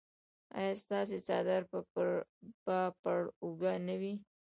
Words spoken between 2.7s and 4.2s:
به پر اوږه نه وي؟